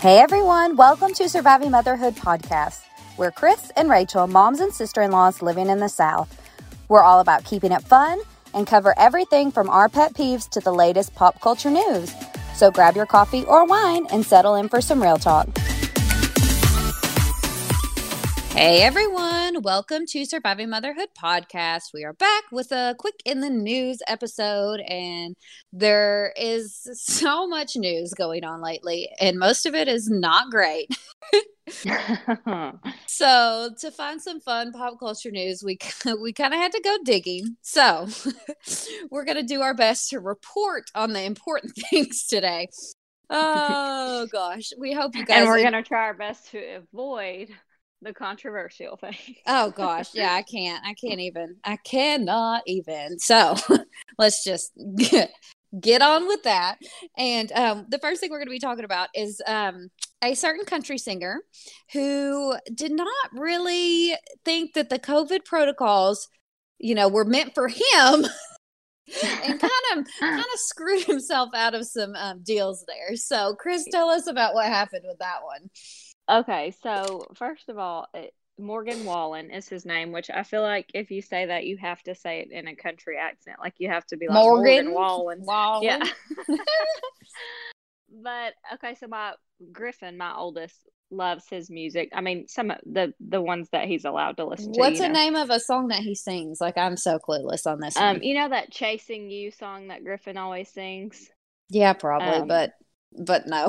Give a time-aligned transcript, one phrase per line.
[0.00, 2.82] Hey everyone, welcome to Surviving Motherhood podcast.
[3.16, 6.40] We're Chris and Rachel, moms and sister in laws living in the South.
[6.88, 8.20] We're all about keeping it fun
[8.52, 12.12] and cover everything from our pet peeves to the latest pop culture news.
[12.54, 15.48] So grab your coffee or wine and settle in for some real talk.
[18.54, 21.92] Hey everyone, welcome to Surviving Motherhood podcast.
[21.92, 25.34] We are back with a quick in the news episode, and
[25.72, 30.88] there is so much news going on lately, and most of it is not great.
[33.06, 35.76] so to find some fun pop culture news, we
[36.22, 37.56] we kind of had to go digging.
[37.62, 38.06] So
[39.10, 42.68] we're gonna do our best to report on the important things today.
[43.28, 45.38] Oh gosh, we hope you guys.
[45.38, 47.48] And we're gonna try our best to avoid
[48.02, 49.16] the controversial thing.
[49.46, 50.84] oh gosh, yeah, I can't.
[50.84, 51.56] I can't even.
[51.64, 53.18] I cannot even.
[53.18, 53.56] So
[54.18, 55.32] let's just get,
[55.80, 56.76] get on with that.
[57.16, 59.88] And um, the first thing we're going to be talking about is um,
[60.22, 61.40] a certain country singer
[61.92, 64.14] who did not really
[64.44, 66.28] think that the COVID protocols,
[66.78, 68.26] you know, were meant for him.
[69.44, 73.16] and kind of kind of screwed himself out of some um, deals there.
[73.16, 75.68] So, Chris, tell us about what happened with that one.
[76.30, 80.90] Okay, so first of all, it, Morgan Wallen is his name, which I feel like
[80.94, 83.58] if you say that, you have to say it in a country accent.
[83.60, 85.38] Like you have to be like Morgan, Morgan Wallen.
[85.42, 85.82] Wallen.
[85.82, 86.08] Yeah.
[88.22, 89.34] but okay, so my
[89.72, 90.76] Griffin, my oldest,
[91.10, 92.10] loves his music.
[92.14, 94.80] I mean, some of the the ones that he's allowed to listen to.
[94.80, 95.14] What's the know.
[95.14, 96.60] name of a song that he sings?
[96.60, 97.96] Like I'm so clueless on this.
[97.96, 98.22] Um, one.
[98.22, 101.28] you know that "Chasing You" song that Griffin always sings.
[101.70, 102.72] Yeah, probably, Um, but
[103.16, 103.68] but no.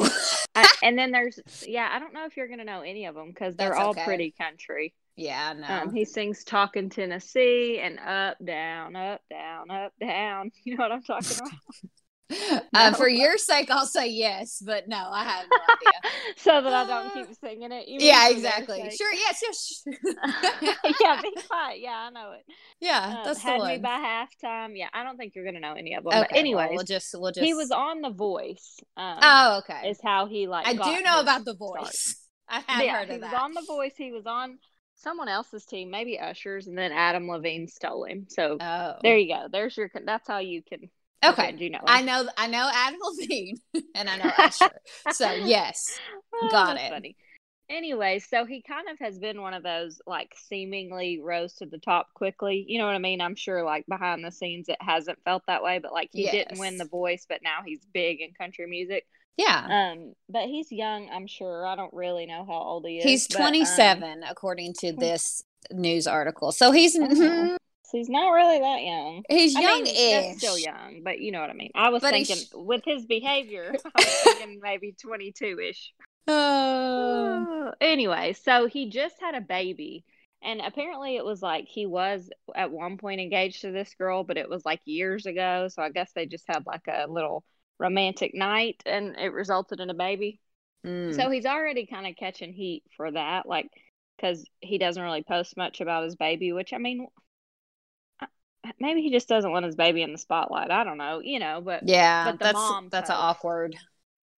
[0.55, 3.29] I, and then there's yeah, I don't know if you're gonna know any of them
[3.29, 4.03] because they're That's all okay.
[4.05, 4.93] pretty country.
[5.15, 5.67] yeah, no.
[5.67, 10.91] Um, he sings "Talking Tennessee" and "Up Down, Up Down, Up Down." You know what
[10.91, 11.51] I'm talking about?
[12.73, 16.13] uh, for your sake, I'll say yes, but no, I have no idea.
[16.37, 17.85] so that I don't keep singing it.
[17.87, 18.89] Yeah, exactly.
[18.97, 19.13] Sure.
[19.13, 19.41] Yes.
[19.43, 19.83] Yes.
[21.01, 21.79] yeah, be quiet.
[21.81, 22.45] Yeah, I know it.
[22.79, 24.71] yeah, Um, that's the had me by halftime.
[24.75, 26.23] Yeah, I don't think you're gonna know any of them.
[26.23, 26.43] okay.
[26.43, 27.45] but well, we'll just we'll just.
[27.45, 28.79] he was on The Voice.
[28.97, 29.89] Um, Oh, okay.
[29.89, 30.67] is how he like.
[30.67, 31.81] I do know about the start.
[31.81, 32.15] voice.
[32.47, 33.27] I have yeah, heard of that.
[33.27, 33.93] he was on The Voice.
[33.97, 34.57] He was on
[34.95, 38.25] someone else's team, maybe Usher's, and then Adam Levine stole him.
[38.29, 39.47] So oh, there you go.
[39.51, 39.91] There's your.
[40.05, 40.89] That's how you can.
[41.23, 41.33] Okay.
[41.33, 41.79] pretend You know.
[41.85, 42.27] I know.
[42.37, 43.57] I know Adam Levine,
[43.95, 44.69] and I know Usher.
[45.11, 45.97] so yes,
[46.33, 46.89] Oh, got it.
[46.89, 47.15] Funny.
[47.67, 51.79] Anyway, so he kind of has been one of those like seemingly rose to the
[51.79, 52.63] top quickly.
[52.67, 53.21] You know what I mean?
[53.21, 56.59] I'm sure like behind the scenes it hasn't felt that way, but like he didn't
[56.59, 59.05] win the voice, but now he's big in country music.
[59.37, 59.65] yeah.
[59.93, 61.65] Um, but he's young, I'm sure.
[61.65, 63.03] I don't really know how old he is.
[63.03, 66.51] He's but, um, 27, according to this news artical.
[66.51, 67.57] So he's Oh.
[67.87, 69.23] So he's not really that young.
[69.29, 71.71] he's I young that's still young, but you know what I mean.
[71.75, 75.93] I was But thinking with his behavior, I was thinking maybe 22 ish.
[76.27, 77.71] Oh.
[77.81, 80.03] anyway, so he just had a baby.
[80.41, 84.37] And apparently it was like he was at one point engaged to this girl, but
[84.37, 85.67] it was like years ago.
[85.67, 87.43] So I guess they just had like a little
[87.79, 90.39] romantic night and it resulted in a baby.
[90.85, 91.15] Mm.
[91.15, 93.69] So he's already kind of catching heat for that, like,
[94.17, 97.07] because he doesn't really post much about his baby, which I mean,
[98.79, 100.71] maybe he just doesn't want his baby in the spotlight.
[100.71, 103.75] I don't know, you know, but yeah, but the that's mom that's an awkward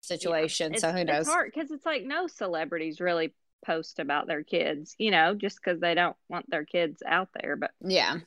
[0.01, 0.73] situation.
[0.73, 1.29] it's, so who knows?
[1.45, 3.33] Because it's like no celebrities really
[3.65, 7.55] post about their kids, you know, just because they don't want their kids out there.
[7.55, 8.17] But Yeah.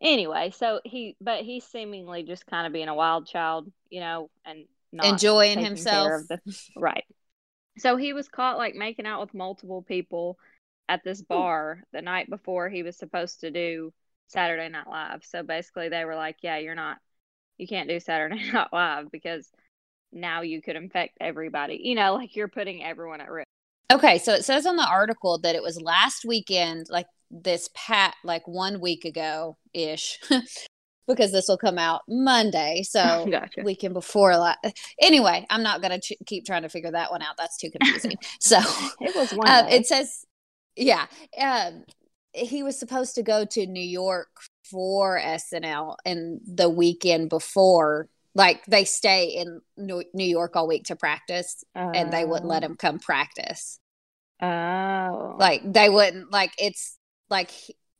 [0.00, 4.30] anyway, so he, but he's seemingly just kind of being a wild child, you know,
[4.44, 6.22] and not Enjoying himself.
[6.28, 6.40] the
[6.76, 7.04] right.
[7.78, 10.36] So he was caught like making out with multiple people
[10.88, 11.26] at this hmm.
[11.28, 13.92] bar the night before he was supposed to do
[14.30, 15.24] Saturday Night Live.
[15.24, 16.98] So basically, they were like, "Yeah, you're not,
[17.58, 19.48] you can't do Saturday Night Live because
[20.12, 21.80] now you could infect everybody.
[21.82, 23.46] You know, like you're putting everyone at risk."
[23.92, 28.14] Okay, so it says on the article that it was last weekend, like this pat,
[28.22, 30.20] like one week ago ish,
[31.08, 32.82] because this will come out Monday.
[32.88, 33.62] So Gotcha.
[33.62, 34.36] weekend before.
[34.36, 34.54] La-
[35.02, 37.34] anyway, I'm not gonna ch- keep trying to figure that one out.
[37.36, 38.16] That's too confusing.
[38.38, 38.58] so
[39.00, 39.48] It was one.
[39.48, 40.24] uh, it says,
[40.76, 41.06] yeah,
[41.40, 41.84] um,
[42.32, 44.28] he was supposed to go to New York
[44.70, 48.08] for SNL and the weekend before.
[48.34, 52.66] Like they stay in New York all week to practice, and they wouldn't let oh.
[52.66, 53.80] him come practice.
[54.40, 56.96] Oh, Like they wouldn't like it's
[57.28, 57.50] like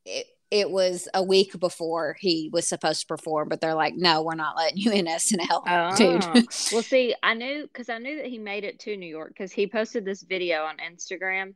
[0.05, 0.27] it.
[0.51, 4.35] It was a week before he was supposed to perform, but they're like, "No, we're
[4.35, 5.97] not letting you in SNL, Oh.
[5.97, 6.25] dude."
[6.73, 9.53] well, see, I knew because I knew that he made it to New York because
[9.53, 11.55] he posted this video on Instagram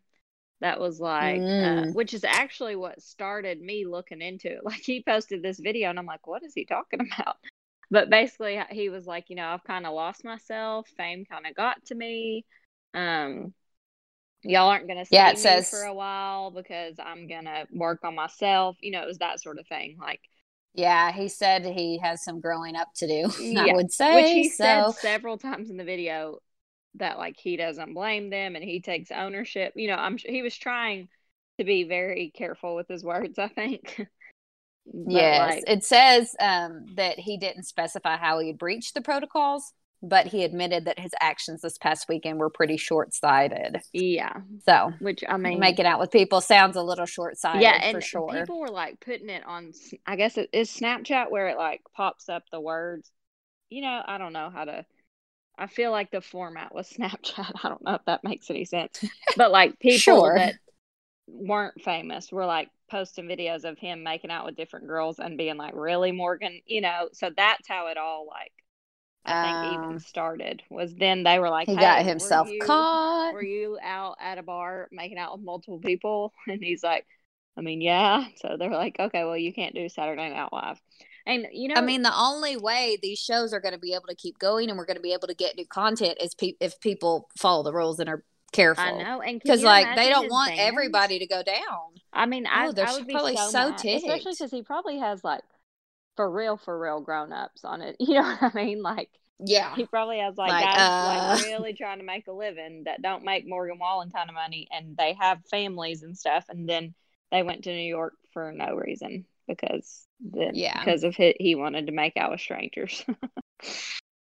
[0.64, 1.94] that was like, uh, Mm.
[1.94, 4.60] which is actually what started me looking into it.
[4.64, 7.36] Like, he posted this video, and I'm like, what is he talking about?
[7.90, 10.88] But basically, he was like, you know, I've kind of lost myself.
[10.96, 12.46] Fame kind of got to me.
[12.94, 13.52] Um,
[14.42, 18.00] y'all aren't gonna see Yeah, it me says- for a while because I'm gonna work
[18.02, 18.76] on myself.
[18.80, 19.98] You know, it was that sort of thing.
[20.00, 20.20] Like,
[20.72, 23.24] Yeah, he said he has some growing up to do.
[23.58, 24.64] I would say which he so.
[24.64, 26.38] said several times in the video
[26.96, 29.72] that like he doesn't blame them and he takes ownership.
[29.76, 31.08] You know, I'm he was trying
[31.58, 34.06] to be very careful with his words, I think.
[34.86, 39.72] Yes, like, it says um, that he didn't specify how he had breached the protocols,
[40.02, 43.80] but he admitted that his actions this past weekend were pretty short-sighted.
[43.92, 44.34] yeah,
[44.66, 48.00] So which I mean, making out with people sounds a little short-sighted yeah, and for
[48.02, 48.28] sure.
[48.30, 49.72] people were like putting it on.
[50.06, 53.10] I guess it is Snapchat where it like pops up the words.
[53.70, 54.84] You know, I don't know how to.
[55.58, 57.52] I feel like the format was Snapchat.
[57.64, 59.00] I don't know if that makes any sense,
[59.36, 60.34] but like people Sure.
[60.34, 60.56] that
[61.28, 65.56] weren't famous were like posting videos of him making out with different girls and being
[65.56, 68.52] like, "Really, Morgan?" You know, so that's how it all like.
[69.26, 72.38] I think Um, even started was then they were like, he "Hey, got were himself
[72.38, 73.34] you- caught.
[73.34, 76.32] were you out at a bar making out with multiple people?
[76.48, 77.06] And he's like,
[77.56, 78.26] I mean, yeah.
[78.36, 80.80] So they're like, okay, well, you can't do Saturday Night Live.
[81.26, 84.06] And, you know, I mean, the only way these shows are going to be able
[84.08, 86.54] to keep going and we're going to be able to get new content is pe-
[86.60, 88.22] if people follow the rules and are
[88.52, 88.84] careful.
[88.84, 89.20] I know.
[89.22, 90.60] And Because like they don't want fans?
[90.60, 91.94] everybody to go down.
[92.12, 94.62] I mean, I, Oh, they're I would be probably so, so mad, especially because he
[94.62, 95.42] probably has like
[96.16, 97.96] for real, for real grown ups on it.
[98.00, 98.82] You know what I mean?
[98.82, 99.08] Like,
[99.40, 99.74] Yeah.
[99.74, 103.02] he probably has like, Like, guys uh, like really trying to make a living that
[103.02, 106.44] don't make Morgan Wallen kind of money and they have families and stuff.
[106.48, 106.94] And then
[107.32, 110.78] they went to New York for no reason because the, Yeah.
[110.84, 113.04] because of it, he wanted to make out with strangers.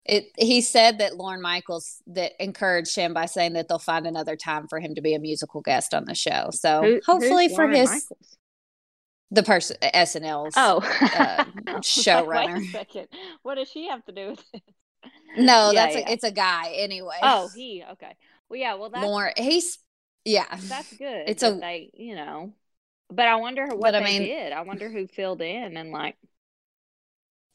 [0.07, 4.35] It he said that Lauren Michaels that encouraged him by saying that they'll find another
[4.35, 6.49] time for him to be a musical guest on the show.
[6.53, 8.37] So Who- hopefully for Lauren his Michaels?
[9.31, 11.45] the person SNL's Oh, uh,
[11.83, 12.55] showrunner.
[12.57, 13.09] Wait a second.
[13.43, 14.63] What does she have to do with this?
[15.37, 16.09] No, Yeah, that's yeah.
[16.09, 17.17] a, it's a guy anyway.
[17.23, 17.85] Oh, he.
[17.93, 18.17] Okay.
[18.49, 18.75] Well, yeah.
[18.75, 19.79] Well, that's Lauren he's
[20.25, 20.47] yeah.
[20.63, 21.25] that's good.
[21.29, 22.55] It's that a- they, you know.
[23.11, 24.53] But I wonder what But I they mean- did.
[24.53, 26.17] I wonder who filled in and like,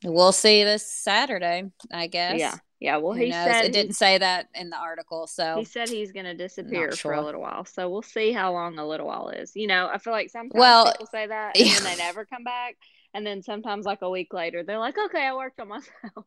[0.04, 2.38] We'll see this Saturday, I guess.
[2.38, 2.98] yeah, yeah.
[2.98, 3.46] Well, Who he knows?
[3.46, 6.92] said it didn't say that in the article, so He said he's going to disappear
[6.92, 7.66] for a little while.
[7.66, 9.54] So we'll see how long a little while is.
[9.56, 11.74] You know, I feel like sometimes Well, people say that and yeah.
[11.76, 12.76] then they never come back.
[13.14, 16.26] And then sometimes, like a week later, they're like, okay, I worked on myself.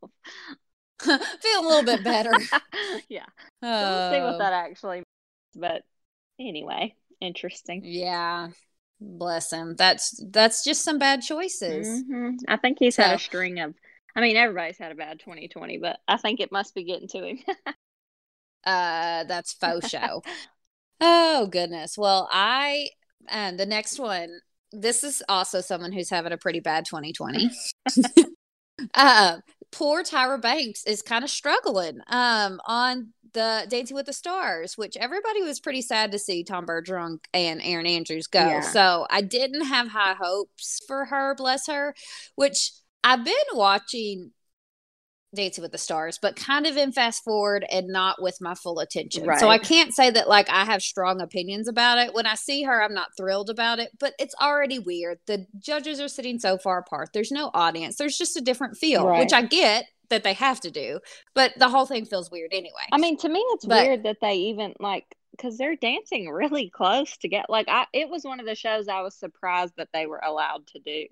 [1.03, 2.33] feel a little bit better.
[3.11, 3.27] yeah.
[3.63, 4.39] So we'll see what oh.
[4.39, 5.05] that actually means.
[5.55, 5.83] But
[6.41, 7.83] anyway, interesting.
[7.85, 8.49] Yeah.
[9.01, 9.77] Bless him.
[9.77, 12.03] That's that's just some bad choices.
[12.05, 12.37] Mhm.
[12.49, 13.75] I think he's had a string of,
[14.17, 17.25] I mean, everybody's had a bad 2020, but I think it must be getting to
[17.25, 17.39] him.
[18.65, 20.23] Uh that's faux show.
[21.01, 21.97] oh goodness.
[21.97, 22.89] Well, I
[23.29, 24.29] and the next one,
[24.73, 27.51] this is also someone who's having a pretty bad 2020.
[28.95, 29.39] uh
[29.71, 34.97] poor Tyra Banks is kind of struggling um on the Dancing with the Stars, which
[34.97, 38.41] everybody was pretty sad to see Tom Bergeron and Erin Andrews go.
[38.41, 38.61] Yeah.
[38.61, 41.95] So I didn't have high hopes for her, bless her,
[42.37, 42.73] which
[43.05, 44.33] I've been watching
[45.35, 48.79] Dancing with the Stars, but kind of in fast forward and not with my full
[48.79, 49.27] attention.
[49.27, 49.39] Right.
[49.39, 52.15] So I can't say that like I have strong opinions about it.
[52.15, 55.19] When I see her, I'm not thrilled about it, but it's already weird.
[55.27, 57.11] The judges are sitting so far apart.
[57.13, 57.97] There's no audience.
[57.97, 59.21] There's just a different feel, Right.
[59.21, 61.01] which I get that they have to do,
[61.35, 62.87] but the whole thing feels weird anyway.
[62.93, 66.69] I mean, to me, it's But- weird that they even like because they're dancing really
[66.69, 67.87] close to get like I.
[67.93, 71.07] It was one of the shows I was surprised that they were allowed to do.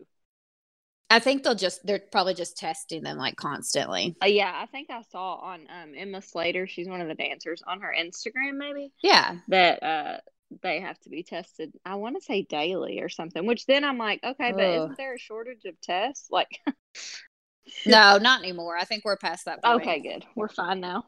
[1.09, 4.17] I think they'll just they're probably just testing them like constantly.
[4.21, 6.67] Uh, yeah, I think I saw on um, Emma Slater.
[6.67, 9.37] She's one of the dancers on her Instagram, maybe Yeah.
[9.49, 10.19] that uh
[10.63, 11.73] they have to be tested.
[11.85, 13.47] I want to say daily or something.
[13.47, 14.75] Which then I'm like, okay, but Ugh.
[14.85, 16.29] isn't there a shortage of tests?
[16.31, 16.49] Like,
[17.87, 18.77] No, not anymore.
[18.77, 19.83] I think we're past that point.
[19.83, 20.25] okay, good.
[20.35, 21.05] We're fine now.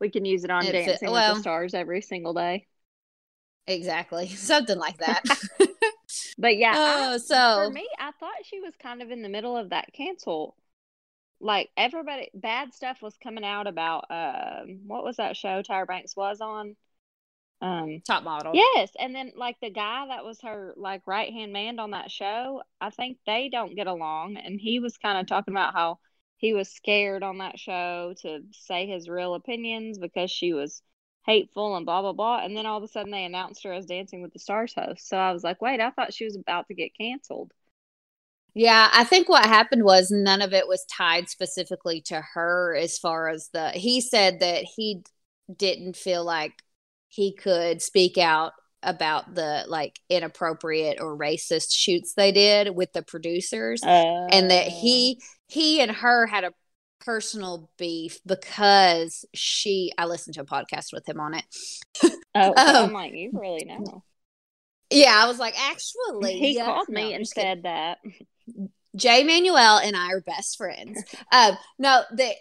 [0.00, 2.66] We can use it on It's- Dancing with well- the Stars every single day.
[3.66, 4.28] Exactly.
[4.34, 5.22] Something like that.
[6.38, 9.28] But yeah, I- oh, so for me, I thought she was kind of in the
[9.28, 10.56] middle of that cancel.
[11.40, 16.16] Like everybody, bad stuff was coming out about um, what was that show Tyra Banks
[16.16, 16.76] was on?
[17.62, 18.52] Um, top model.
[18.52, 22.10] yes, and then like the guy that was her like right hand man on that
[22.10, 26.00] show, I think they don't get along, and he was kind of talking about how
[26.38, 30.82] he was scared on that show to say his real opinions because she was
[31.24, 33.86] hateful and blah blah blah, and then all of a sudden they announced her as
[33.86, 35.08] Dancing with the Stars host.
[35.08, 37.52] So I was like, wait, I thought she was about to get canceled.
[38.54, 42.98] Yeah, I think what happened was none of it was tied specifically to her as
[42.98, 45.04] far as the he said that he
[45.56, 46.62] didn't feel like
[47.12, 48.52] he could speak out
[48.82, 55.20] about the like inappropriate or racist shoots they did with the producers and that he
[55.46, 56.52] he and her had a
[57.00, 61.44] personal beef because she I listened to a podcast with him on it.
[62.34, 64.02] Oh, um, I'm like, you really know.
[64.90, 67.50] Yeah, I was like, actually, He called me and just kidding.
[67.50, 67.98] said that.
[68.94, 71.02] Jay Manuel and I are best friends.
[71.32, 72.34] Um, no, that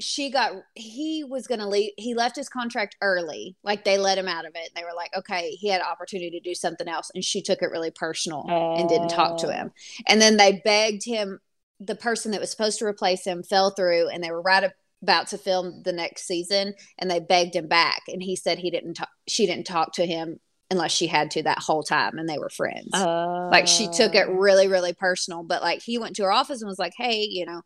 [0.00, 1.90] she got he was gonna leave.
[1.96, 4.70] He left his contract early, like they let him out of it.
[4.76, 7.60] They were like, okay, he had an opportunity to do something else, and she took
[7.60, 9.50] it really personal and didn't talk to Oh.
[9.50, 9.72] him.
[10.06, 11.40] And then they begged him.
[11.80, 14.70] The person that was supposed to replace him fell through, and they were right
[15.02, 18.70] about to film the next season, and they begged him back, and he said he
[18.70, 19.10] didn't talk.
[19.26, 20.38] She didn't talk to him
[20.70, 22.88] unless she had to that whole time, and they were friends.
[22.92, 24.32] Like she took it Oh.
[24.32, 27.46] really really personal but like he went to her office and was like hey you
[27.46, 27.62] know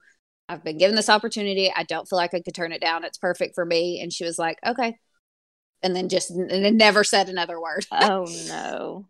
[0.49, 1.73] i've been given this opportunity.
[1.75, 3.05] I don't feel like i could turn it down.
[3.05, 4.01] It's perfect for me.
[4.03, 4.97] And she was like okay.
[5.83, 7.87] And then just and never said another word.
[7.93, 9.07] Oh no.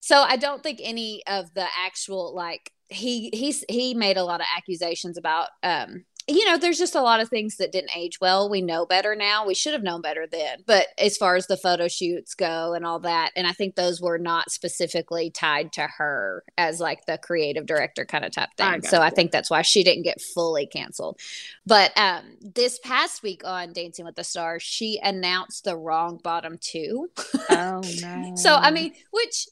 [0.00, 4.40] so i don't think any of the actual like he he's he made a lot
[4.40, 8.20] of accusations about um you know there's just a lot of things that didn't age
[8.20, 8.48] well.
[8.48, 9.46] We know better now.
[9.46, 10.64] We should have known better then.
[10.66, 14.00] But as far as the photo shoots go and all that and i think those
[14.00, 18.72] were not specifically tied to her as like the creative director kind of type I
[18.72, 18.82] thing.
[18.82, 21.18] So i think that's why she didn't get fully canceled.
[21.66, 26.58] But um this past week on dancing with the stars she announced the wrong bottom
[26.60, 27.10] two.
[27.50, 28.32] Oh no.
[28.36, 29.46] so I mean, which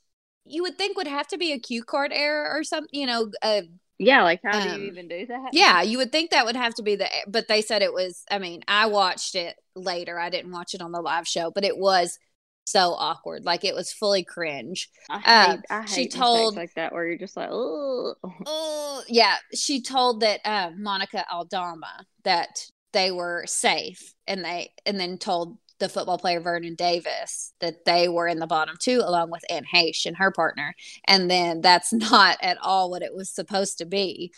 [0.44, 3.30] you would think would have to be a cue card error or something, you know?
[3.42, 3.62] Uh,
[3.98, 5.50] yeah, like how do um, you even do that?
[5.52, 7.08] yeah, you would think that would have to be the.
[7.26, 8.24] But they said it was.
[8.30, 10.18] I mean, I watched it later.
[10.18, 12.18] I didn't watch it on the live show, but it was
[12.64, 13.44] so awkward.
[13.44, 14.88] Like it was fully cringe.
[15.10, 18.14] I uh, hate, I hate she told- like that where you're just like, oh,
[18.46, 24.98] Oh yeah, she told that uh, Monica Aldama that they were safe, and they and
[24.98, 29.30] then told the football player Vernon Davis that they were in the bottom two along
[29.30, 30.74] with Anne Heche and her partner,
[31.06, 34.32] and then that's not at all what it was supposed to be.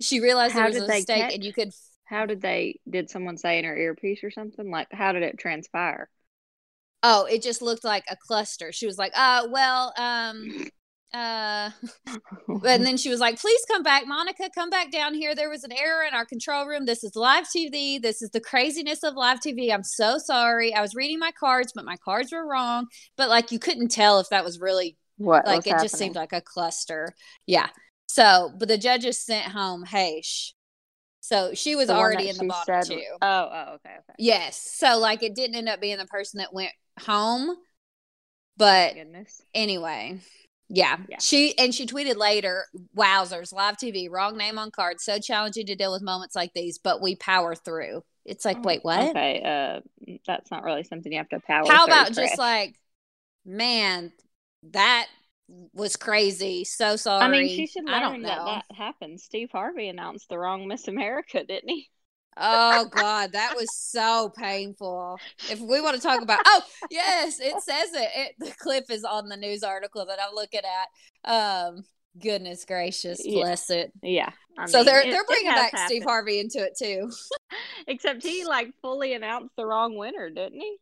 [0.00, 1.72] She realized How there was a mistake, catch- and you could
[2.04, 2.80] how did they?
[2.88, 4.70] Did someone say in her earpiece or something?
[4.70, 6.08] Like, how did it transpire?
[7.02, 8.72] oh, it just looked like a cluster.
[8.72, 10.48] She was like, uh, well, um,
[11.14, 11.70] uh.
[12.64, 14.06] And then she was like, please come back.
[14.06, 15.34] Monica, come back down here.
[15.34, 16.86] There was an error in our control room.
[16.86, 18.00] This is live TV.
[18.00, 19.72] This is the craziness of live TV.
[19.72, 20.74] I'm so sorry.
[20.74, 22.86] I was reading my cards, but my cards were wrong.
[23.16, 25.46] But like, you couldn't tell if that was really what?
[25.46, 27.14] like, it just seemed like a cluster.
[27.46, 27.68] Yeah.
[28.06, 30.52] So, but the judges sent home Heche.
[31.20, 33.02] So she was The already in the bottom said- two.
[33.20, 34.14] Oh, oh, okay, okay.
[34.18, 34.60] Yes.
[34.60, 37.54] So, like, it didn't end up being the person that went home.
[38.56, 39.40] But Goodness.
[39.54, 40.18] anyway
[40.68, 40.98] yeah.
[41.08, 41.16] Yeah.
[41.20, 42.64] she and she tweeted later
[42.96, 46.78] wowzers live tv wrong name on card so challenging to deal with moments like these
[46.78, 51.10] but we power through it's like wait what Oh, Okay, uh, that's not really something
[51.10, 51.66] you have to power.
[51.70, 52.74] how about just like
[53.46, 54.12] man
[54.72, 55.06] that
[55.72, 59.18] was crazy so sorry I mean, she should i don't learn know that that happened.
[59.20, 61.88] Steve Harvey announced the wrong Miss America, didn't he?
[62.40, 65.18] Oh god that was so painful
[65.50, 68.10] if we want to talk about oh yes it says it.
[68.14, 71.84] it the clip is on the news article that i'm looking at um
[72.20, 73.42] goodness gracious Yeah.
[73.42, 74.30] bless it Yeah.
[74.58, 76.02] I so they're it- they're bringing back Steve.
[76.02, 77.12] Harvey into it too.
[77.86, 80.76] Except he like fully announced the wrong winner, didn't he?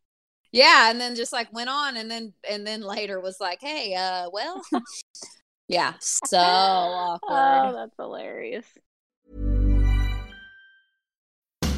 [0.50, 3.94] Yeah, and then just like went on, and then and then later was like, hey,
[3.94, 4.62] uh, well,
[5.68, 8.64] yeah, so Oh, that's hilarious.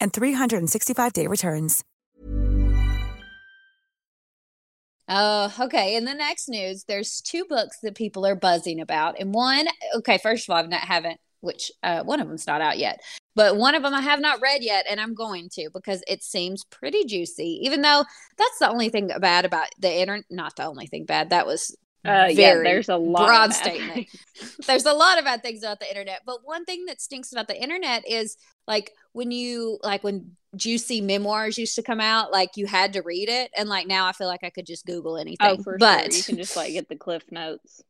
[0.00, 1.84] and 365-day returns.
[5.08, 5.94] Oh, okay.
[5.96, 10.18] In the next news, there's two books that people are buzzing about, and one, okay,
[10.18, 13.00] first of all, I've not, haven't, which uh, one of them's not out yet,
[13.36, 16.24] but one of them I have not read yet, and I'm going to because it
[16.24, 17.60] seems pretty juicy.
[17.62, 18.04] Even though
[18.36, 21.30] that's the only thing bad about the internet, not the only thing bad.
[21.30, 24.06] That was uh, yeah, there's a lot broad statement.
[24.66, 27.48] there's a lot of bad things about the internet, but one thing that stinks about
[27.48, 28.36] the internet is
[28.66, 33.02] like when you like when juicy memoirs used to come out, like you had to
[33.02, 35.56] read it, and like now I feel like I could just Google anything.
[35.58, 36.18] Oh, for but sure.
[36.18, 37.82] you can just like get the cliff notes.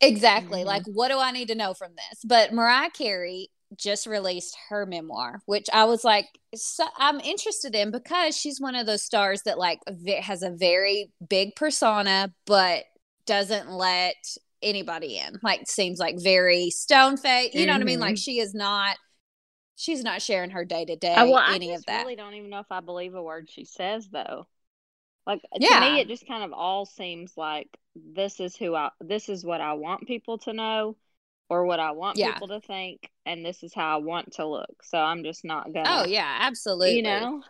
[0.00, 0.60] Exactly.
[0.60, 0.68] Mm-hmm.
[0.68, 2.20] Like, what do I need to know from this?
[2.24, 7.90] But Mariah Carey just released her memoir, which I was like, so I'm interested in
[7.90, 9.80] because she's one of those stars that like
[10.20, 12.84] has a very big persona, but
[13.28, 14.16] doesn't let
[14.62, 15.38] anybody in.
[15.42, 17.54] Like seems like very stone faced.
[17.54, 17.78] You know mm-hmm.
[17.78, 18.00] what I mean?
[18.00, 18.16] Like mm-hmm.
[18.16, 18.96] she is not
[19.76, 22.00] she's not sharing her day to day any of that.
[22.00, 24.46] I really don't even know if I believe a word she says though.
[25.26, 25.80] Like yeah.
[25.80, 29.44] to me it just kind of all seems like this is who I this is
[29.44, 30.96] what I want people to know
[31.50, 32.32] or what I want yeah.
[32.32, 34.82] people to think and this is how I want to look.
[34.82, 36.96] So I'm just not gonna Oh yeah, absolutely.
[36.96, 37.42] You know?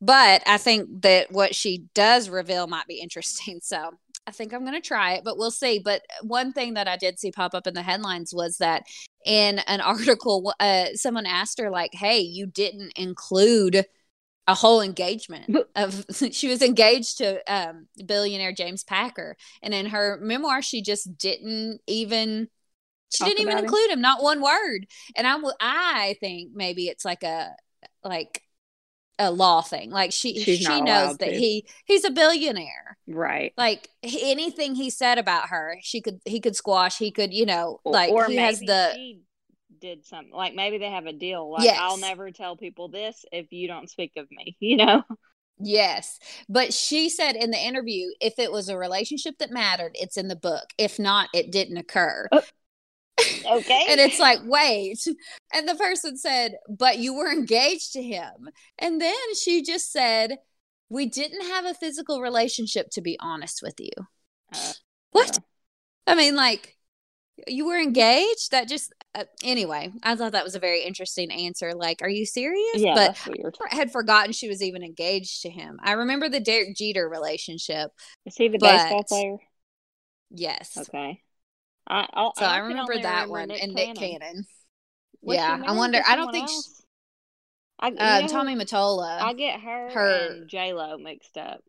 [0.00, 3.60] But I think that what she does reveal might be interesting.
[3.62, 3.92] So
[4.26, 5.78] I think I'm going to try it, but we'll see.
[5.78, 8.84] But one thing that I did see pop up in the headlines was that
[9.24, 13.84] in an article, uh, someone asked her, like, hey, you didn't include
[14.46, 20.18] a whole engagement of she was engaged to um, billionaire James Packer and in her
[20.20, 22.48] memoir she just didn't even
[23.10, 23.98] she didn't even include him.
[23.98, 27.56] him not one word and I I think maybe it's like a
[28.02, 28.42] like
[29.18, 29.90] a law thing.
[29.90, 31.38] Like she She's she knows that to.
[31.38, 32.96] he he's a billionaire.
[33.06, 33.52] Right.
[33.56, 37.80] Like anything he said about her, she could he could squash, he could, you know,
[37.84, 39.18] like or he has the
[39.80, 41.78] did something like maybe they have a deal like yes.
[41.78, 45.02] I'll never tell people this if you don't speak of me, you know.
[45.58, 46.18] Yes.
[46.48, 50.28] But she said in the interview if it was a relationship that mattered, it's in
[50.28, 50.64] the book.
[50.78, 52.28] If not, it didn't occur.
[52.32, 52.40] Uh,
[53.46, 53.86] Okay.
[53.88, 55.06] and it's like, wait.
[55.52, 58.50] And the person said, but you were engaged to him.
[58.78, 60.38] And then she just said,
[60.88, 63.90] we didn't have a physical relationship, to be honest with you.
[64.52, 64.72] Uh,
[65.10, 65.38] what?
[65.38, 65.40] Uh.
[66.06, 66.76] I mean, like,
[67.48, 68.52] you were engaged?
[68.52, 71.72] That just, uh, anyway, I thought that was a very interesting answer.
[71.74, 72.76] Like, are you serious?
[72.76, 73.18] Yeah, but
[73.70, 75.78] I had forgotten she was even engaged to him.
[75.82, 77.90] I remember the Derek Jeter relationship.
[78.26, 79.36] Is he the baseball player?
[80.30, 80.76] Yes.
[80.78, 81.22] Okay.
[81.86, 84.46] I I'll, so I, I remember that one Nick and Nick Cannon.
[85.22, 86.00] yeah, I wonder.
[86.06, 86.48] I don't think.
[86.48, 86.56] She,
[87.78, 89.20] I, uh, Tommy Mottola.
[89.20, 91.60] I get her, her and J Lo mixed up.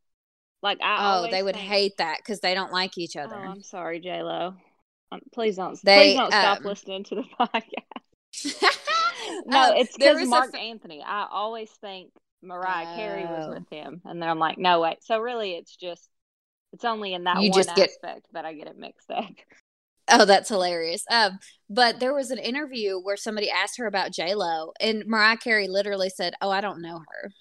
[0.61, 3.35] Like I oh, they would think, hate that because they don't like each other.
[3.35, 4.55] Oh, I'm sorry, J Lo.
[5.11, 5.79] Um, please don't.
[5.83, 8.45] They, please don't stop um, listening to the podcast.
[9.45, 11.03] no, oh, it's because Marc Anthony.
[11.05, 12.95] I always think Mariah oh.
[12.95, 13.53] Carey was oh.
[13.53, 15.03] with him, and then I'm like, no wait.
[15.03, 16.09] So really, it's just
[16.73, 18.23] it's only in that you one just aspect get...
[18.33, 19.25] that I get it mixed up.
[20.09, 21.03] Oh, that's hilarious.
[21.09, 21.39] Um,
[21.69, 25.67] but there was an interview where somebody asked her about J Lo, and Mariah Carey
[25.67, 27.31] literally said, "Oh, I don't know her."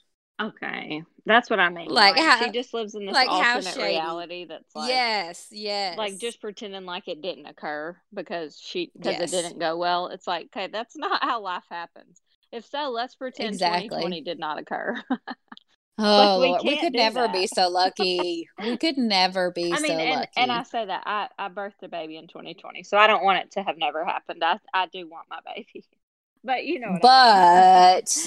[0.40, 1.88] Okay, that's what I mean.
[1.88, 5.96] Like, like how, she just lives in this like alternate reality that's like yes, yes,
[5.96, 9.32] like just pretending like it didn't occur because she because yes.
[9.32, 10.08] it didn't go well.
[10.08, 12.20] It's like okay, that's not how life happens.
[12.50, 13.88] If so, let's pretend exactly.
[13.88, 15.02] 2020 did not occur.
[15.96, 17.32] Oh, like we, we, could never that.
[17.32, 18.48] be so lucky.
[18.58, 20.32] we could never be I mean, so and, lucky.
[20.36, 23.38] And I say that I, I birthed a baby in 2020, so I don't want
[23.38, 24.42] it to have never happened.
[24.42, 25.84] I, I do want my baby,
[26.44, 26.98] but you know.
[27.00, 27.08] but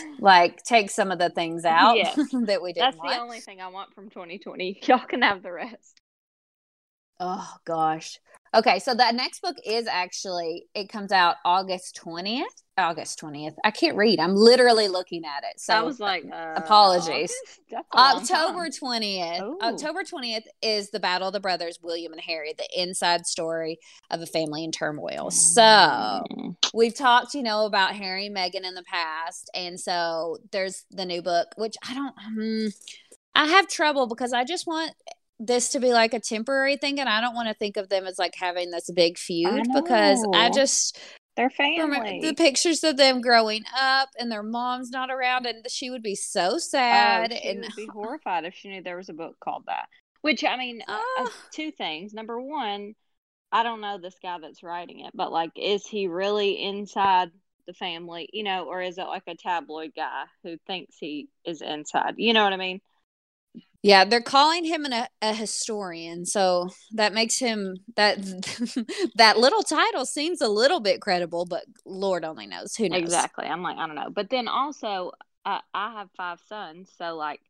[0.02, 0.18] I mean.
[0.20, 2.16] like, take some of the things out yes.
[2.16, 2.82] that we did.
[2.82, 3.10] That's want.
[3.10, 4.80] the only thing I want from 2020.
[4.84, 6.02] Y'all can have the rest.
[7.20, 8.20] Oh gosh.
[8.56, 12.44] Okay, so that next book is actually it comes out August 20th.
[12.78, 13.56] August 20th.
[13.66, 14.20] I can't read.
[14.20, 15.60] I'm literally looking at it.
[15.60, 17.34] So I was like, uh, apologies.
[17.96, 19.42] October 20th.
[19.42, 19.58] Ooh.
[19.64, 23.80] October 20th is the Battle of the Brothers, William and Harry, the inside story
[24.12, 25.32] of a family in turmoil.
[25.32, 26.56] So mm.
[26.74, 29.50] we've talked, you know, about Harry and Meghan in the past.
[29.56, 32.70] And so there's the new book, which I don't, um,
[33.34, 34.94] I have trouble because I just want
[35.40, 38.06] this to be like a temporary thing and I don't want to think of them
[38.06, 41.00] as like having this big feud I because I just
[41.36, 45.92] their family the pictures of them growing up and their mom's not around and she
[45.92, 48.98] would be so oh, sad oh, she and would be horrified if she knew there
[48.98, 49.88] was a book called that.
[50.22, 52.14] Which I mean, uh, uh, two things.
[52.14, 52.96] Number one,
[53.52, 57.30] I don't know this guy that's writing it, but like, is he really inside
[57.66, 61.62] the family, you know, or is it like a tabloid guy who thinks he is
[61.62, 62.16] inside?
[62.18, 62.82] You know what I mean?
[63.88, 68.18] Yeah, they're calling him an, a, a historian, so that makes him that
[69.16, 72.98] that little title seems a little bit credible, but Lord only knows who knows.
[72.98, 73.46] Exactly.
[73.46, 74.10] I'm like, I don't know.
[74.10, 75.12] But then also,
[75.46, 77.42] uh, I have five sons, so like,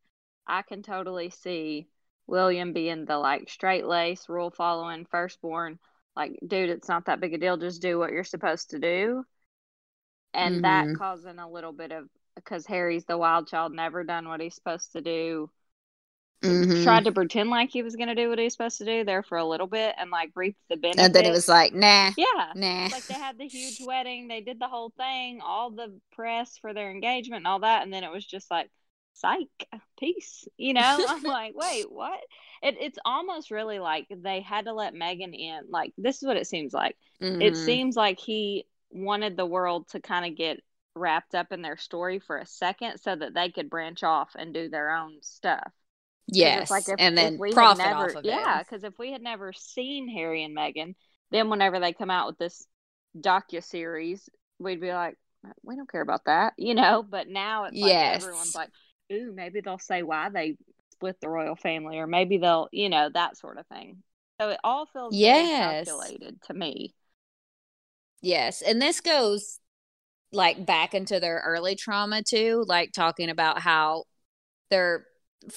[0.46, 1.88] I can totally see
[2.28, 5.80] William being the like straight lace, rule following firstborn.
[6.16, 7.58] Like, dude, it's not that big a deal.
[7.58, 9.26] Just do what you're supposed to do.
[10.34, 10.64] And Mhm.
[10.64, 14.54] that causing a little bit of because Harry's the wild child, never done what he's
[14.56, 15.50] supposed to do.
[16.44, 16.78] Mhm.
[16.84, 19.24] Tried to pretend like he was going to do what he's supposed to do there
[19.24, 21.14] for a little bit and like reap the benefits.
[21.14, 22.54] And then it was like, nah, yeah.
[22.54, 22.90] nah.
[22.92, 26.74] Like they had the huge wedding, they did the whole thing, all the press for
[26.74, 28.70] their engagement and all that, and then it was just like,
[29.14, 29.50] psych,
[30.00, 30.48] peace.
[30.58, 32.20] You know, I'm like, wait, what?
[32.62, 35.64] It, it's almost really like they had to let Meghan in.
[35.70, 36.98] Like this is what it seems like.
[37.40, 37.58] It Mhm.
[37.58, 40.60] seems like he wanted the world to kind of get
[40.96, 44.54] wrapped up in their story for a second so that they could branch off and
[44.54, 45.72] do their own stuff.
[46.28, 48.64] Yes, like if- and then we profit never, off of yeah, it.
[48.64, 50.96] because if we had never seen Harry and Meghan,
[51.32, 52.66] then whenever they come out with this
[53.20, 55.18] docu series, we'd be like,
[55.64, 57.04] we don't care about that, you know.
[57.04, 58.70] But now it's like everyone's like,
[59.12, 60.58] ooh, maybe they'll say why they
[60.94, 64.04] split the royal family, or maybe they'll, you know, that sort of thing.
[64.42, 65.88] So it all feels Yes.
[65.88, 66.94] calculated to me.
[68.22, 69.60] Yes, and this goes
[70.34, 74.06] like back into their early trauma too, like talking about how
[74.72, 75.07] they're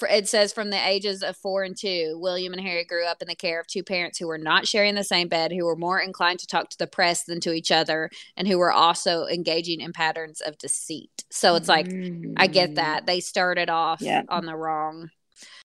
[0.09, 3.27] it says from the ages of 4 and 2, William and Harry grew up in
[3.27, 5.99] the care of two parents who were not sharing the same bed, who were more
[5.99, 9.81] inclined to talk to the press than to each other, and who were also engaging
[9.81, 11.23] in patterns of deceit.
[11.29, 11.87] So it's like
[12.37, 12.75] I get mm.
[12.75, 13.05] that.
[13.05, 14.23] They started off Yeah.
[14.29, 15.09] on the wrong.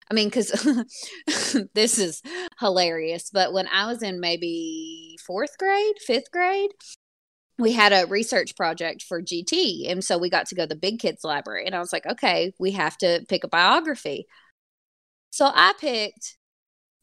[0.10, 0.52] I mean, because
[1.74, 2.22] this is
[2.60, 3.30] hilarious.
[3.32, 6.72] But when I was in maybe fourth grade, fifth grade,
[7.60, 9.92] we had a research project for GT.
[9.92, 11.66] And so we got to go to the big kids library.
[11.66, 14.26] And I was like, okay, we have to pick a biography.
[15.30, 16.38] So I picked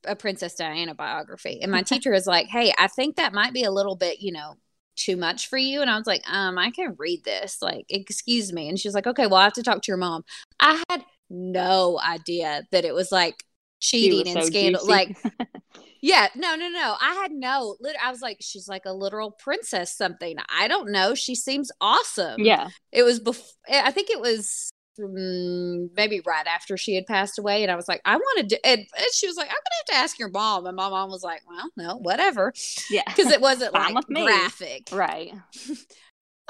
[0.05, 1.61] a Princess Diana biography.
[1.63, 4.33] And my teacher was like, hey, I think that might be a little bit, you
[4.33, 4.55] know,
[4.97, 5.81] too much for you.
[5.81, 7.59] And I was like, um, I can read this.
[7.63, 8.69] Like, excuse me.
[8.69, 10.25] And she was like, okay, well, I have to talk to your mom.
[10.59, 13.45] I had no idea that it was like
[13.81, 14.81] cheating and so scandal.
[14.83, 14.91] juicy.
[14.91, 15.17] Like,
[16.03, 16.97] yeah, no, no, no.
[17.01, 17.77] I had no.
[18.03, 20.37] I was like, she's like a literal princess, something.
[20.55, 21.15] I don't know.
[21.15, 22.41] She seems awesome.
[22.41, 23.45] yeah, It was before.
[23.71, 27.89] I think it was mm, maybe right after she had passed away, and I was
[27.89, 28.67] like, I wanted to.
[28.67, 30.67] And, and she was like, I'm gonna have to ask your mom.
[30.67, 32.53] And my mom was like, Well, no, whatever,
[32.91, 34.89] yeah, because it wasn't like graphic.
[34.93, 35.33] right.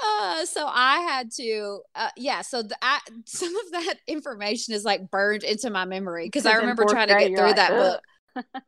[0.03, 2.41] Uh, so I had to, uh, yeah.
[2.41, 6.55] So the, I, some of that information is like burned into my memory because I
[6.55, 7.99] remember trying to get through like, that "Ugh."
[8.33, 8.63] book.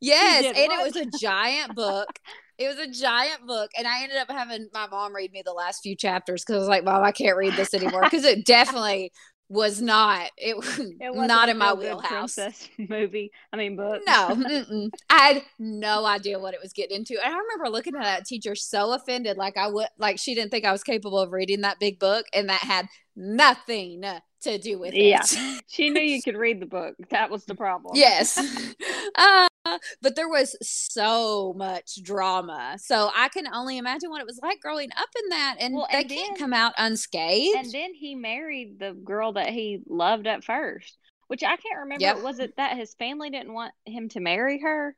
[0.00, 0.80] Yes, and what?
[0.80, 2.08] it was a giant book.
[2.56, 5.52] It was a giant book, and I ended up having my mom read me the
[5.52, 8.44] last few chapters because I was like, "Mom, I can't read this anymore," because it
[8.46, 9.12] definitely
[9.48, 10.30] was not.
[10.36, 10.56] It,
[11.00, 12.38] It wasn't in my wheelhouse.
[12.78, 13.30] movie.
[13.52, 14.02] I mean, book.
[14.06, 14.90] No.
[15.10, 17.14] I had no idea what it was getting into.
[17.14, 20.50] And I remember looking at that teacher so offended, like I would, like she didn't
[20.50, 24.02] think I was capable of reading that big book, and that had nothing
[24.42, 25.02] to do with it.
[25.02, 25.22] Yeah.
[25.66, 26.94] she knew you could read the book.
[27.10, 27.92] That was the problem.
[27.96, 28.38] yes,
[29.16, 29.47] uh,
[30.02, 34.60] but there was so much drama, so I can only imagine what it was like
[34.60, 37.56] growing up in that, and Well, they and can't then- come out unscathed.
[37.56, 42.02] and then he married the girl that he loved at first, which I can't remember.
[42.02, 42.22] Yep.
[42.22, 44.96] Was it that his family didn't want him to marry her?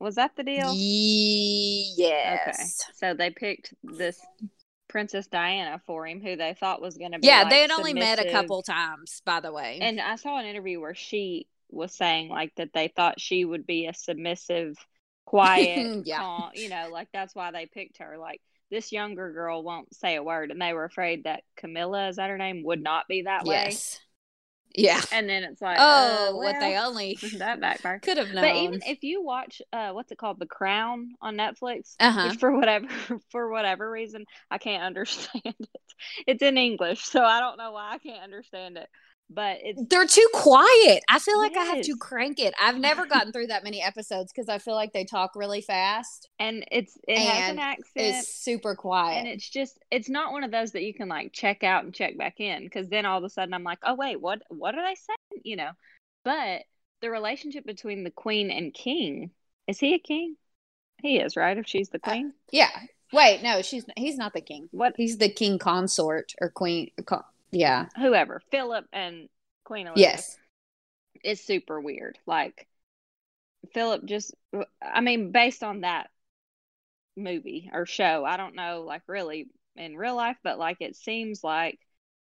[0.00, 0.72] Was that the deal?
[0.74, 2.48] yes.
[2.50, 2.68] Okay.
[2.94, 4.20] So they picked this
[4.88, 7.26] Princess Diana for him, who they thought was going to be.
[7.26, 9.78] Yeah, like, they had only met a couple times, by the way.
[9.82, 13.66] And I saw an interview where she was saying like that they thought she would
[13.66, 14.76] be a submissive,
[15.24, 16.18] quiet, Yeah.
[16.18, 18.18] calm, you know, like that's why they picked her.
[18.18, 22.16] Like this younger girl won't say a word, and they were afraid that Camilla, is
[22.16, 23.64] that her name, would not be that way.
[23.64, 24.00] yes.
[24.74, 25.00] Yeah.
[25.12, 28.02] And then it's like, Oh, uh, what they only that backfired.
[28.02, 28.42] could have known.
[28.42, 32.34] But even if you watch, uh, what's it called, The Crown on Netflix, Uh-huh.
[32.38, 32.86] for whatever
[33.30, 35.68] for whatever reason I can't understand it.
[36.26, 38.88] It's in English, so I don't know why I can't understand it.
[39.30, 41.02] But it's they're too quiet.
[41.08, 42.54] I feel like I have to crank it.
[42.58, 46.28] I've never gotten through that many episodes because I feel like they talk really fast.
[46.38, 47.84] and it's it has an accent.
[47.96, 49.18] It's super quiet.
[49.18, 51.92] and it's just it's not one of those that you can like check out and
[51.94, 54.74] check back in because then all of a sudden I'm like, oh wait, what what
[54.74, 55.42] are they saying?
[55.44, 55.70] You know.
[56.24, 56.62] But
[57.02, 59.30] the relationship between the queen and king
[59.66, 60.36] is he a king?
[61.02, 61.58] He is, right?
[61.58, 62.70] If she's the Uh, queen, yeah.
[63.12, 64.68] Wait, no, she's he's not the king.
[64.72, 64.94] what?
[64.96, 66.90] He's the king consort or queen.
[67.04, 67.86] Co- yeah.
[67.96, 69.28] Whoever, Philip and
[69.64, 70.26] Queen Elizabeth.
[70.26, 70.38] Yes.
[71.22, 72.18] it's super weird.
[72.26, 72.68] Like
[73.72, 74.34] Philip just
[74.82, 76.10] I mean based on that
[77.16, 81.42] movie or show, I don't know like really in real life, but like it seems
[81.44, 81.78] like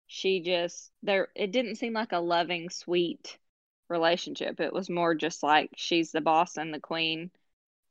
[0.07, 3.38] she just there it didn't seem like a loving, sweet
[3.88, 4.61] relationship.
[4.61, 7.31] It was more just like she's the boss and the queen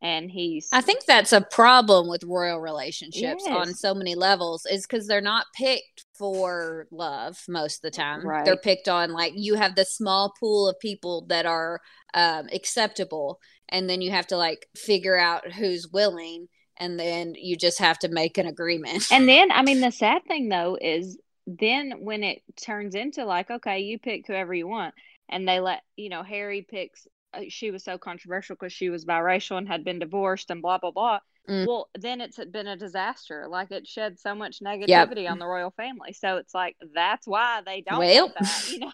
[0.04, 4.86] and he's I think that's a problem with royal relationships on so many levels is
[4.86, 8.28] because they're not picked for love most of the time.
[8.28, 8.44] Right.
[8.44, 11.80] They're picked on like you have the small pool of people that are
[12.14, 13.40] um, acceptable,
[13.70, 17.98] and then you have to like figure out who's willing, and then you just have
[18.00, 19.08] to make an agreement.
[19.10, 23.50] And then, I mean, the sad thing though is then when it turns into like,
[23.50, 24.94] okay, you pick whoever you want,
[25.30, 27.08] and they let, you know, Harry picks,
[27.50, 30.92] she was so controversial because she was biracial and had been divorced and blah, blah,
[30.92, 31.20] blah.
[31.50, 31.68] Mm.
[31.68, 33.48] Well, then it's been a disaster.
[33.50, 36.14] Like it shed so much negativity on the royal family.
[36.14, 38.32] So it's like, that's why they don't Well.
[38.40, 38.92] that, you know?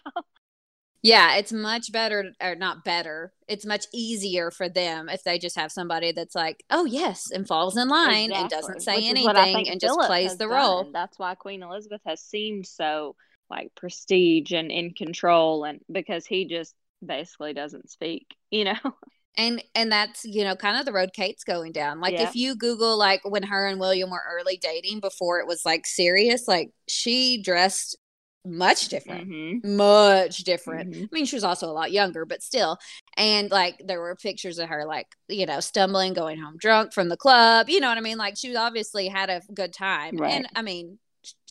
[1.02, 3.32] Yeah, it's much better, or not better.
[3.48, 7.46] It's much easier for them if they just have somebody that's like, oh yes, and
[7.46, 10.48] falls in line and doesn't say Which is what I anything and just plays the
[10.48, 10.90] role.
[10.92, 13.16] That's why Queen Elizabeth has seemed so
[13.48, 16.74] like prestige and in control, and because he just
[17.04, 18.74] basically doesn't speak, you know.
[19.36, 22.24] and and that's you know kind of the road kate's going down like Yeah.
[22.24, 25.86] if you google like when her and william were early dating before it was like
[25.86, 27.96] serious like she dressed
[28.44, 29.64] much different Mhm.
[29.76, 31.04] much different Mhm.
[31.04, 32.76] i mean she was also a lot younger but still
[33.16, 37.08] and like there were pictures of her like you know stumbling going home drunk from
[37.08, 40.32] the club you know what i mean like she obviously had a good time Right.
[40.32, 40.98] and i mean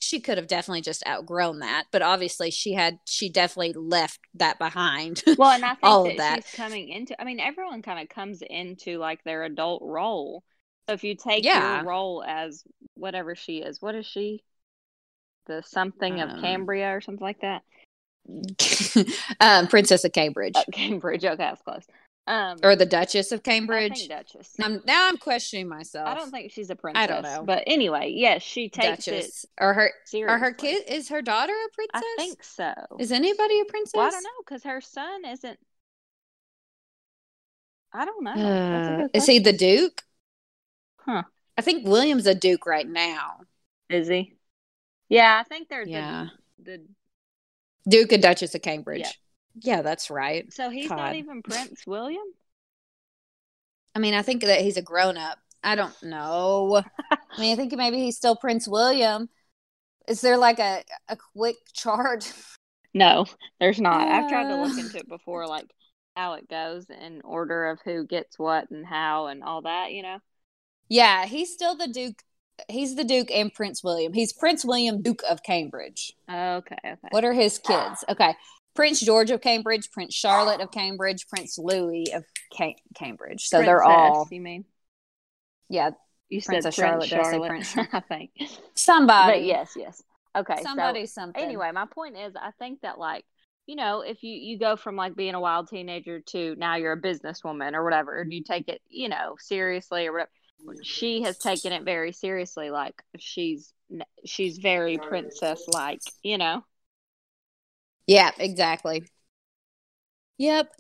[0.02, 4.58] she could have definitely just outgrown that but obviously she had she definitely left that
[4.60, 6.44] behind Well, and I think All that, of that.
[6.44, 7.20] she's coming into.
[7.20, 10.44] I mean, everyone kind of comes into like their adult role.
[10.88, 11.54] So if you take Yeah.
[11.54, 12.64] your role as
[12.96, 14.44] whatever she is, what is she?
[15.48, 17.64] The something of Um, Cambria or something like that.
[19.40, 21.26] um, Princess of Cambridge Uh, Cambridge.
[21.26, 21.86] Okay, that's close.
[22.30, 24.08] Um, or the Duchess of Cambridge.
[24.08, 24.54] Duchess.
[24.62, 26.08] I'm, now I'm questioning myself.
[26.08, 27.02] I don't think she's a princess.
[27.02, 27.44] I don't know.
[27.44, 30.36] But anyway, yes, she takes Duchess or her it seriously.
[30.36, 32.04] or her kid is her daughter a princess?
[32.04, 32.74] I think so.
[33.00, 33.94] Is anybody a princess?
[33.96, 35.58] Well, I don't know because her son isn't.
[37.92, 38.32] I don't know.
[38.32, 39.52] Uh, is he the.
[39.52, 40.04] Duke?
[41.00, 41.24] Huh.
[41.58, 43.39] I think William's a Duke right now.
[43.89, 44.36] Is he?
[45.10, 46.28] Yeah, I think they're Yeah,
[46.63, 49.00] the, the Duke and Duchess of Cambridge.
[49.02, 49.12] Yeah.
[49.62, 50.52] Yeah, that's right.
[50.54, 50.98] So he's God.
[50.98, 52.26] not even Prince William?
[53.95, 55.38] I mean, I think that he's a grown up.
[55.63, 56.82] I don't know.
[57.12, 59.30] I mean, I think maybe he's still Prince William.
[60.08, 62.32] Is there like a a quick chart?
[62.93, 63.26] No,
[63.60, 64.08] there's not.
[64.08, 64.80] I've tried to look Uh.
[64.80, 65.69] into it before, like
[66.15, 70.02] how it goes in order of who gets what and how and all that, you
[70.02, 70.19] know?
[70.89, 72.24] Yeah, he's still the Duke.
[72.67, 74.12] He's the Duke and Prince William.
[74.13, 76.13] He's Prince William, Duke of Cambridge.
[76.30, 77.08] Okay, okay.
[77.12, 78.04] What are his kids?
[78.10, 78.36] Okay.
[78.75, 82.23] Prince George of Cambridge, Prince Charlotte of Cambridge, Prince Louis of
[82.58, 83.47] Ca- Cambridge.
[83.47, 84.65] So they're all, You mean?
[85.69, 85.91] yeah,
[86.29, 87.75] You Princess said Prince Charlotte, did I say Charlotte, Prince?
[87.93, 88.32] I think.
[88.75, 89.39] somebody.
[89.39, 90.01] But yes, yes.
[90.38, 91.43] Okay, somebody, so something.
[91.43, 93.25] anyway, my point is, I think that like,
[93.65, 96.93] you know, if you you go from like being a wild teenager to now you're
[96.93, 100.29] a businesswoman or whatever, and you take it, you know, seriously or whatever.
[100.84, 102.69] She has taken it very seriously.
[102.69, 103.73] Like she's
[104.25, 106.63] she's very princess like, you know.
[108.10, 109.04] Yeah, exactly.
[110.39, 110.72] Yep.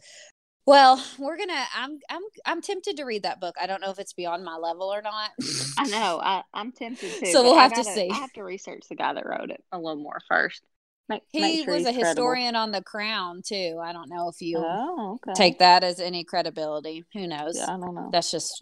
[0.65, 1.63] Well, we're gonna.
[1.75, 1.99] I'm.
[2.09, 2.21] I'm.
[2.45, 3.55] I'm tempted to read that book.
[3.61, 5.29] I don't know if it's beyond my level or not.
[5.77, 6.19] I know.
[6.23, 7.25] I I'm tempted to.
[7.27, 8.09] So we'll have to gotta- see.
[8.11, 10.61] I have to research the guy that wrote it a little more first.
[11.07, 12.05] Make, He make sure was a credible.
[12.07, 13.79] historian on the Crown too.
[13.83, 15.33] I don't know if you Oh, okay.
[15.35, 17.03] take that as any credibility.
[17.13, 17.57] Who knows?
[17.57, 18.09] Yeah, I don't know.
[18.11, 18.61] That's just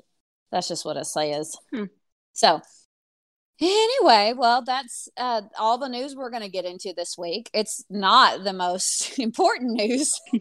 [0.51, 1.56] that's just what it says.
[1.73, 1.86] Hmm.
[2.34, 2.62] So
[3.62, 7.50] anyway, well, that's uh, all the news we're going to get into this week.
[7.54, 10.12] It's not the most important news,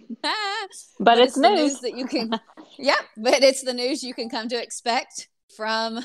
[1.01, 1.81] But, it's, the news.
[1.81, 2.31] that you can.
[2.79, 6.05] yeah, but it's the news you can come to expect from.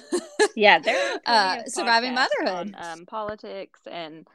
[0.55, 2.75] Yeah, there Uh, Surviving Motherhood.
[2.75, 4.25] on, um, politics, and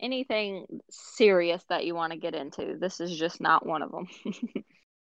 [0.00, 2.76] anything serious that you want to get into.
[2.78, 4.06] This is just not one of them.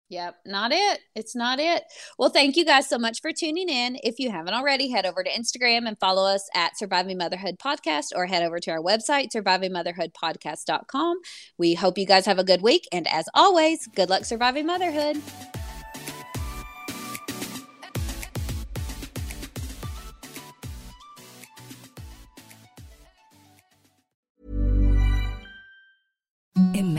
[0.08, 1.00] Yep, not it.
[1.16, 1.82] It's not it.
[2.16, 3.98] Well, thank you guys so much for tuning in.
[4.04, 8.06] If you haven't already, head over to Instagram and follow us at Surviving Motherhood Podcast
[8.14, 11.18] or head over to our website, survivingmotherhoodpodcast.com.
[11.58, 12.86] We hope you guys have a good week.
[12.92, 15.20] And as always, good luck surviving motherhood.